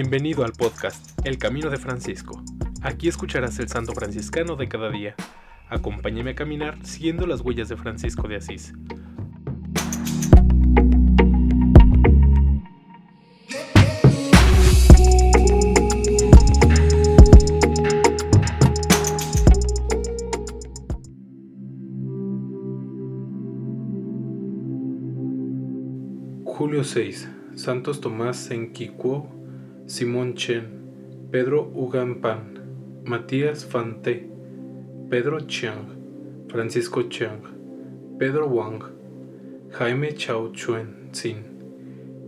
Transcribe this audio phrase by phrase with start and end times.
[0.00, 2.40] Bienvenido al podcast El Camino de Francisco.
[2.82, 5.16] Aquí escucharás el santo franciscano de cada día.
[5.68, 8.74] Acompáñame a caminar siguiendo las huellas de Francisco de Asís.
[26.44, 27.28] Julio 6.
[27.56, 29.37] Santos Tomás Senquicuo,
[29.88, 32.60] Simón Chen, Pedro Ugampan,
[33.06, 34.28] Matías Fante,
[35.08, 37.40] Pedro Chiang, Francisco Chiang,
[38.18, 38.82] Pedro Wang,
[39.70, 41.36] Jaime Chao Chuen Sin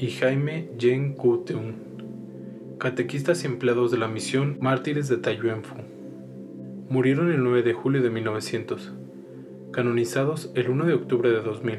[0.00, 1.76] y Jaime Yen Kuteun,
[2.80, 5.76] catequistas y empleados de la misión Mártires de Taiyuanfu.
[6.88, 8.92] Murieron el 9 de julio de 1900,
[9.70, 11.78] canonizados el 1 de octubre de 2000.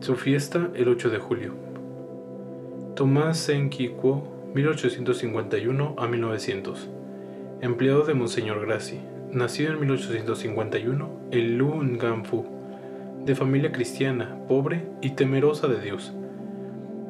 [0.00, 1.54] Su fiesta el 8 de julio.
[2.96, 6.88] Tomás Senquicuo 1851 a 1900.
[7.60, 8.98] Empleado de Monseñor Graci.
[9.30, 12.46] Nacido en 1851 en Lunganfu,
[13.26, 16.14] de familia cristiana, pobre y temerosa de Dios.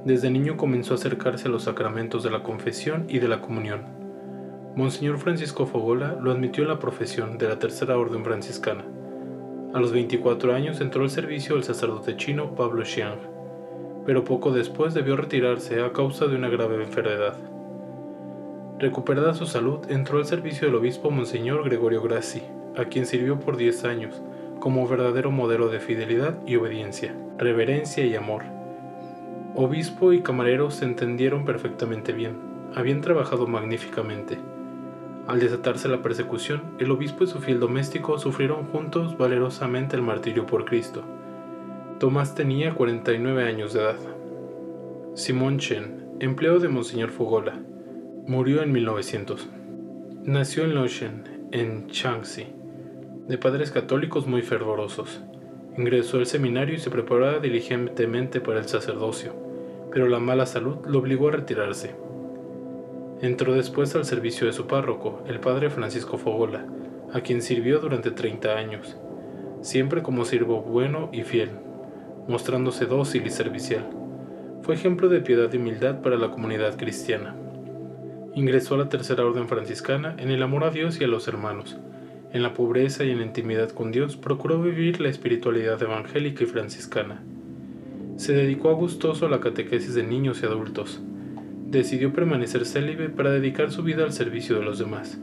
[0.05, 3.83] Desde niño comenzó a acercarse a los sacramentos de la confesión y de la comunión.
[4.75, 8.85] Monseñor Francisco Fogola lo admitió en la profesión de la Tercera Orden Franciscana.
[9.75, 13.38] A los 24 años entró al servicio del sacerdote chino Pablo Xiang
[14.09, 17.35] pero poco después debió retirarse a causa de una grave enfermedad.
[18.79, 22.41] Recuperada su salud, entró al servicio del obispo Monseñor Gregorio Grassi,
[22.75, 24.23] a quien sirvió por 10 años,
[24.61, 28.45] como verdadero modelo de fidelidad y obediencia, reverencia y amor.
[29.55, 32.39] Obispo y camarero se entendieron perfectamente bien,
[32.75, 34.39] habían trabajado magníficamente.
[35.27, 40.47] Al desatarse la persecución, el obispo y su fiel doméstico sufrieron juntos valerosamente el martirio
[40.47, 41.05] por Cristo.
[41.99, 43.97] Tomás tenía 49 años de edad.
[45.15, 47.59] Simón Chen, empleo de Monseñor Fugola,
[48.25, 49.49] murió en 1900.
[50.23, 52.47] Nació en Loshen, en Changxi,
[53.27, 55.23] de padres católicos muy fervorosos.
[55.77, 59.35] Ingresó al seminario y se preparaba diligentemente para el sacerdocio,
[59.91, 61.97] pero la mala salud lo obligó a retirarse.
[63.21, 66.65] Entró después al servicio de su párroco, el padre Francisco Fogola,
[67.13, 68.97] a quien sirvió durante 30 años,
[69.63, 71.67] siempre como siervo bueno y fiel
[72.29, 73.89] mostrándose dócil y servicial.
[74.63, 77.35] Fue ejemplo de piedad y humildad para la comunidad cristiana.
[78.35, 81.79] Ingresó a la Tercera Orden Franciscana en el amor a Dios y a los hermanos.
[82.31, 86.47] En la pobreza y en la intimidad con Dios procuró vivir la espiritualidad evangélica y
[86.47, 87.23] franciscana.
[88.17, 91.01] Se dedicó a gustoso a la catequesis de niños y adultos.
[91.67, 95.19] Decidió permanecer célibe para dedicar su vida al servicio de los demás.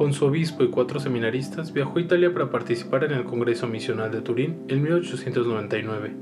[0.00, 4.10] Con su obispo y cuatro seminaristas viajó a Italia para participar en el Congreso Misional
[4.10, 6.12] de Turín en 1899.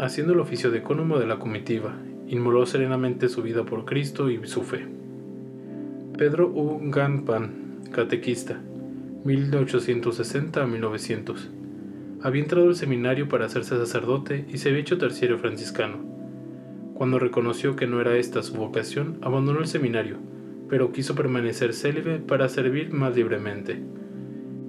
[0.00, 1.94] Haciendo el oficio de ecónomo de la comitiva,
[2.26, 4.88] inmoló serenamente su vida por Cristo y su fe.
[6.18, 6.80] Pedro U.
[6.90, 8.60] Ganpan, catequista,
[9.24, 11.48] 1860 a 1900.
[12.22, 15.98] Había entrado al seminario para hacerse sacerdote y se había hecho terciario franciscano.
[16.94, 20.18] Cuando reconoció que no era esta su vocación, abandonó el seminario
[20.72, 23.82] pero quiso permanecer célibe para servir más libremente.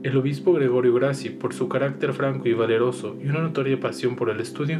[0.04, 4.30] El obispo Gregorio Grassi, por su carácter franco y valeroso y una notoria pasión por
[4.30, 4.80] el estudio,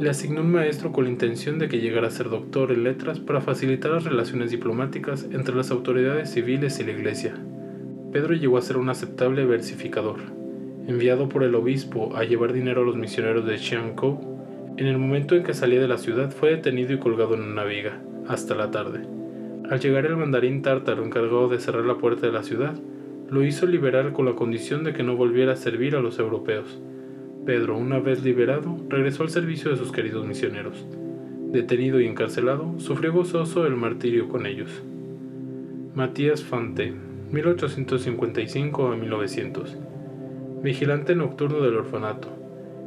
[0.00, 3.20] le asignó un maestro con la intención de que llegara a ser doctor en letras
[3.20, 7.34] para facilitar las relaciones diplomáticas entre las autoridades civiles y la iglesia.
[8.10, 10.18] Pedro llegó a ser un aceptable versificador.
[10.88, 15.36] Enviado por el obispo a llevar dinero a los misioneros de Xiangkou, en el momento
[15.36, 18.72] en que salía de la ciudad fue detenido y colgado en una viga, hasta la
[18.72, 19.21] tarde.
[19.70, 22.74] Al llegar el mandarín tártaro encargado de cerrar la puerta de la ciudad,
[23.30, 26.80] lo hizo liberar con la condición de que no volviera a servir a los europeos.
[27.46, 30.84] Pedro, una vez liberado, regresó al servicio de sus queridos misioneros.
[31.52, 34.82] Detenido y encarcelado, sufrió gozoso el martirio con ellos.
[35.94, 36.92] Matías Fante,
[37.30, 39.76] 1855 a 1900.
[40.62, 42.28] Vigilante nocturno del orfanato.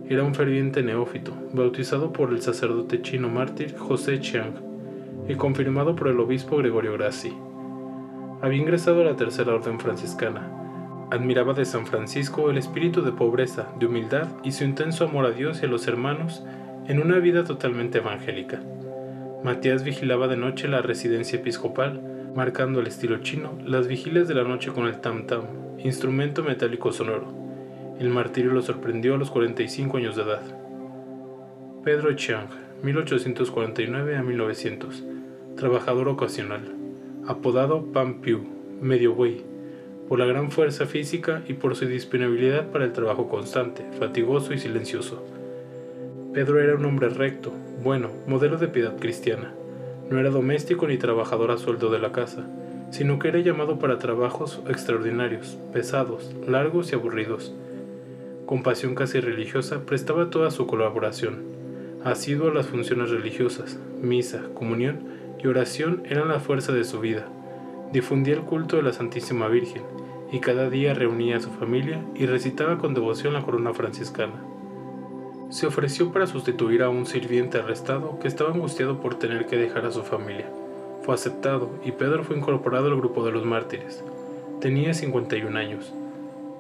[0.07, 4.64] Era un ferviente neófito, bautizado por el sacerdote chino mártir José Chiang
[5.27, 7.33] y confirmado por el obispo Gregorio Grassi.
[8.42, 11.07] Había ingresado a la Tercera Orden Franciscana.
[11.12, 15.31] Admiraba de San Francisco el espíritu de pobreza, de humildad y su intenso amor a
[15.31, 16.44] Dios y a los hermanos
[16.88, 18.62] en una vida totalmente evangélica.
[19.44, 22.01] Matías vigilaba de noche la residencia episcopal,
[22.36, 25.44] marcando el estilo chino las vigilias de la noche con el tam-tam,
[25.80, 27.33] instrumento metálico sonoro.
[28.00, 30.42] El martirio lo sorprendió a los 45 años de edad.
[31.83, 35.04] Pedro Chiang, 1849 a 1900
[35.56, 36.63] trabajador ocasional,
[37.27, 38.42] apodado Pan Piu,
[38.81, 39.42] medio buey,
[40.10, 44.60] por la gran fuerza física y por su disponibilidad para el trabajo constante, fatigoso y
[44.60, 45.24] silencioso.
[46.33, 49.54] Pedro era un hombre recto, bueno, modelo de piedad cristiana.
[50.10, 52.45] No era doméstico ni trabajador a sueldo de la casa,
[52.92, 57.56] sino que era llamado para trabajos extraordinarios, pesados, largos y aburridos.
[58.45, 61.64] Con pasión casi religiosa, prestaba toda su colaboración.
[62.06, 65.00] Asiduo a las funciones religiosas, misa, comunión
[65.44, 67.28] y oración eran la fuerza de su vida.
[67.92, 69.84] Difundía el culto de la Santísima Virgen
[70.31, 74.42] y cada día reunía a su familia y recitaba con devoción la corona franciscana.
[75.50, 79.86] Se ofreció para sustituir a un sirviente arrestado que estaba angustiado por tener que dejar
[79.86, 80.46] a su familia
[81.06, 84.04] fue aceptado y Pedro fue incorporado al grupo de los mártires.
[84.60, 85.94] Tenía 51 años.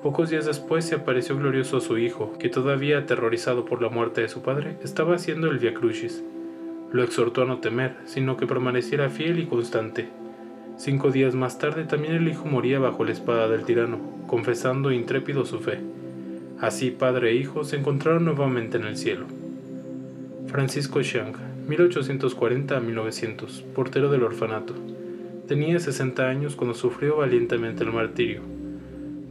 [0.05, 4.29] Pocos días después se apareció glorioso su hijo, que todavía aterrorizado por la muerte de
[4.29, 6.23] su padre, estaba haciendo el Via Crucis.
[6.91, 10.07] Lo exhortó a no temer, sino que permaneciera fiel y constante.
[10.77, 13.97] Cinco días más tarde también el hijo moría bajo la espada del tirano,
[14.27, 15.79] confesando intrépido su fe.
[16.59, 19.25] Así padre e hijo se encontraron nuevamente en el cielo.
[20.45, 21.33] Francisco Xiang
[21.67, 24.75] 1840 a 1900, portero del orfanato.
[25.47, 28.54] Tenía 60 años cuando sufrió valientemente el martirio.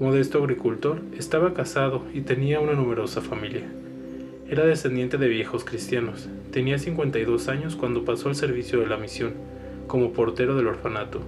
[0.00, 3.62] Modesto agricultor, estaba casado y tenía una numerosa familia.
[4.50, 6.29] Era descendiente de viejos cristianos.
[6.50, 9.35] Tenía 52 años cuando pasó al servicio de la misión,
[9.87, 11.20] como portero del orfanato.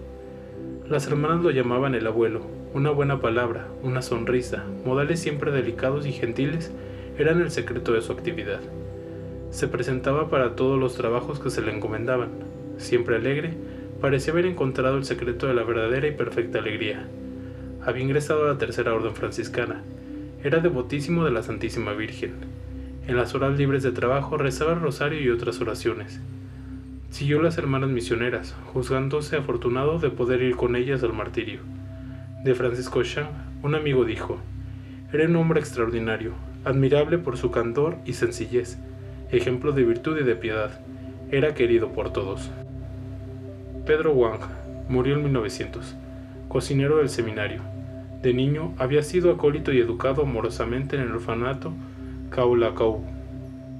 [0.88, 2.40] Las hermanas lo llamaban el abuelo.
[2.74, 6.72] Una buena palabra, una sonrisa, modales siempre delicados y gentiles
[7.18, 8.60] eran el secreto de su actividad.
[9.50, 12.30] Se presentaba para todos los trabajos que se le encomendaban.
[12.78, 13.52] Siempre alegre,
[14.00, 17.06] parecía haber encontrado el secreto de la verdadera y perfecta alegría.
[17.86, 19.80] Había ingresado a la tercera orden franciscana.
[20.42, 22.32] Era devotísimo de la Santísima Virgen.
[23.06, 26.20] En las horas libres de trabajo rezaba el rosario y otras oraciones.
[27.10, 31.60] Siguió las hermanas misioneras, juzgándose afortunado de poder ir con ellas al martirio.
[32.42, 33.28] De Francisco Chang,
[33.62, 34.40] un amigo dijo,
[35.12, 36.32] era un hombre extraordinario,
[36.64, 38.78] admirable por su candor y sencillez,
[39.30, 40.80] ejemplo de virtud y de piedad,
[41.30, 42.50] era querido por todos.
[43.86, 44.40] Pedro Wang
[44.88, 45.94] murió en 1900,
[46.48, 47.75] cocinero del seminario.
[48.26, 51.72] De niño había sido acólito y educado amorosamente en el orfanato
[52.30, 53.04] Kaulakau.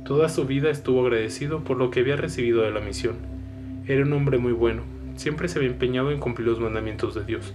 [0.05, 3.17] Toda su vida estuvo agradecido por lo que había recibido de la misión.
[3.89, 4.83] Era un hombre muy bueno,
[5.17, 7.55] siempre se había empeñado en cumplir los mandamientos de Dios.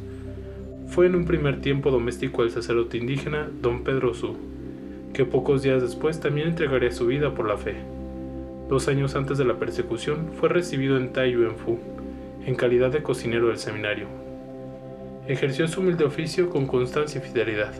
[0.87, 4.35] Fue en un primer tiempo doméstico del sacerdote indígena don Pedro Su,
[5.13, 7.75] que pocos días después también entregaría su vida por la fe.
[8.67, 11.79] Dos años antes de la persecución fue recibido en Taiyuanfu,
[12.45, 14.07] en calidad de cocinero del seminario.
[15.27, 17.73] Ejerció su humilde oficio con constancia y fidelidad.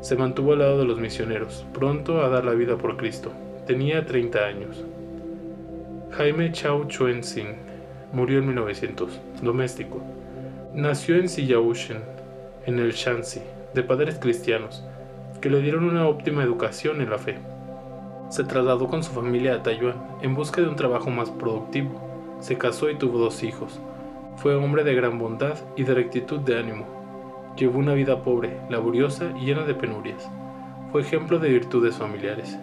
[0.00, 3.32] Se mantuvo al lado de los misioneros, pronto a dar la vida por Cristo.
[3.66, 4.84] Tenía 30 años.
[6.10, 7.56] Jaime Chao Chuen Sin
[8.12, 10.02] murió en 1900, doméstico.
[10.74, 11.98] Nació en Siyaushen,
[12.66, 13.40] en el Shanxi,
[13.74, 14.84] de padres cristianos
[15.40, 17.38] que le dieron una óptima educación en la fe.
[18.28, 22.38] Se trasladó con su familia a Taiwán en busca de un trabajo más productivo.
[22.40, 23.80] Se casó y tuvo dos hijos.
[24.40, 26.86] Fue hombre de gran bondad y de rectitud de ánimo.
[27.56, 30.30] Llevó una vida pobre, laboriosa y llena de penurias.
[30.92, 32.56] Fue ejemplo de virtudes familiares.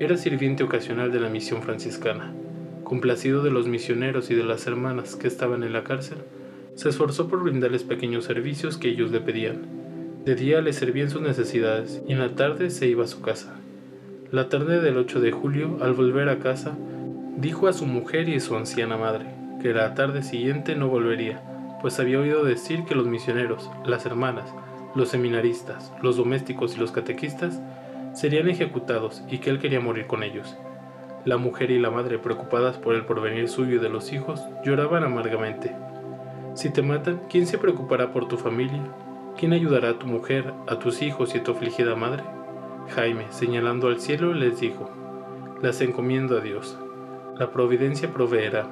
[0.00, 2.32] Era sirviente ocasional de la misión franciscana.
[2.82, 6.18] Complacido de los misioneros y de las hermanas que estaban en la cárcel,
[6.76, 9.82] se esforzó por brindarles pequeños servicios que ellos le pedían
[10.24, 13.56] de día le servían sus necesidades y en la tarde se iba a su casa.
[14.30, 16.78] La tarde del 8 de julio, al volver a casa,
[17.36, 21.40] dijo a su mujer y a su anciana madre que la tarde siguiente no volvería,
[21.80, 24.52] pues había oído decir que los misioneros, las hermanas,
[24.94, 27.62] los seminaristas, los domésticos y los catequistas
[28.12, 30.56] serían ejecutados y que él quería morir con ellos.
[31.24, 35.04] La mujer y la madre, preocupadas por el porvenir suyo y de los hijos, lloraban
[35.04, 35.74] amargamente.
[36.54, 38.82] Si te matan, ¿quién se preocupará por tu familia?
[39.38, 42.24] ¿Quién ayudará a tu mujer, a tus hijos y a tu afligida madre?
[42.94, 44.90] Jaime, señalando al cielo, les dijo,
[45.62, 46.76] las encomiendo a Dios.
[47.38, 48.68] La providencia proveerá.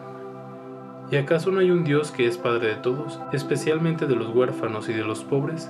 [1.11, 4.88] ¿Y acaso no hay un Dios que es Padre de todos, especialmente de los huérfanos
[4.88, 5.69] y de los pobres?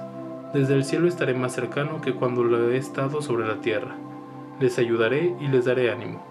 [0.52, 3.96] Desde el cielo estaré más cercano que cuando lo he estado sobre la tierra.
[4.60, 6.22] Les ayudaré y les daré ánimo.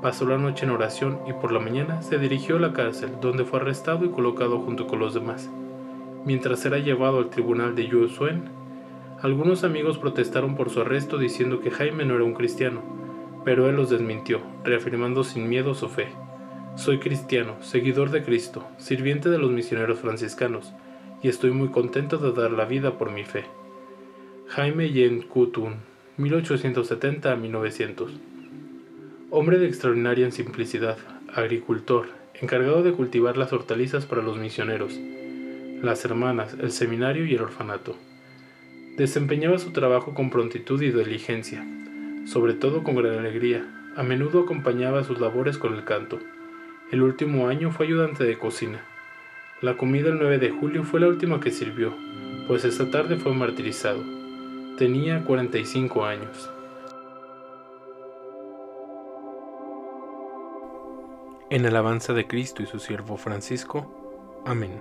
[0.00, 3.44] Pasó la noche en oración y por la mañana se dirigió a la cárcel, donde
[3.44, 5.50] fue arrestado y colocado junto con los demás.
[6.24, 8.44] Mientras era llevado al tribunal de Yusuen,
[9.20, 12.80] algunos amigos protestaron por su arresto diciendo que Jaime no era un cristiano,
[13.44, 16.19] pero él los desmintió, reafirmando sin miedo su fe.
[16.80, 20.72] Soy cristiano, seguidor de Cristo, sirviente de los misioneros franciscanos,
[21.22, 23.44] y estoy muy contento de dar la vida por mi fe.
[24.48, 25.74] Jaime Yen Kutun,
[26.16, 28.12] 1870 a 1900.
[29.28, 30.96] Hombre de extraordinaria simplicidad,
[31.34, 32.06] agricultor,
[32.40, 34.98] encargado de cultivar las hortalizas para los misioneros,
[35.82, 37.94] las hermanas, el seminario y el orfanato.
[38.96, 41.62] Desempeñaba su trabajo con prontitud y diligencia,
[42.24, 43.66] sobre todo con gran alegría.
[43.96, 46.18] A menudo acompañaba sus labores con el canto.
[46.90, 48.84] El último año fue ayudante de cocina.
[49.60, 51.94] La comida el 9 de julio fue la última que sirvió,
[52.48, 54.02] pues esa tarde fue martirizado.
[54.76, 56.50] Tenía 45 años.
[61.48, 63.86] En alabanza de Cristo y su siervo Francisco.
[64.44, 64.80] Amén.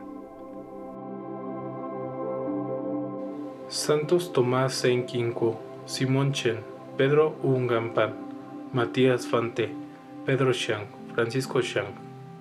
[3.67, 6.61] Santos Tomás Senquinco, Simón Chen,
[6.97, 8.15] Pedro Ungampan,
[8.73, 9.69] Matías Fante,
[10.25, 11.93] Pedro Xiang, Francisco Xiang,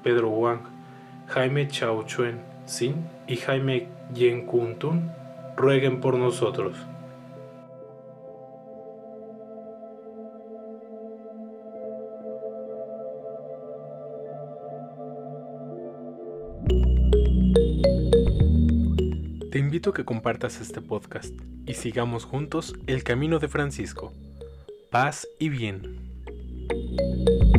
[0.04, 0.60] Pedro Wang,
[1.26, 5.10] Jaime Chao Chuen, Sin y Jaime Yen Kuntun
[5.56, 6.76] rueguen por nosotros.
[19.50, 21.34] Te invito a que compartas este podcast
[21.66, 24.12] y sigamos juntos el camino de Francisco.
[24.92, 27.57] Paz y bien.